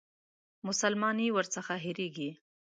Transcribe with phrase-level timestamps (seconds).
[0.67, 2.29] مسلماني ورڅخه هېرېږي.